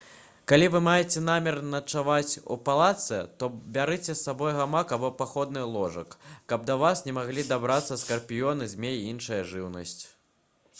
[0.51, 6.17] калі вы маеце намер начаваць у палатцы то бярыце з сабой гамак або паходны ложак
[6.55, 9.99] каб да вас не маглі дабрацца скарпіёны змеі і іншая жыўнасць